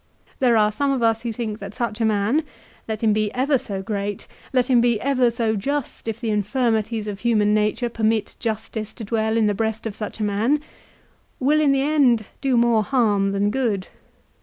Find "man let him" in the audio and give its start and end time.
2.05-3.13